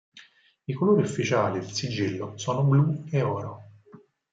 [0.65, 3.69] I colori ufficiali del sigillo sono blu e oro.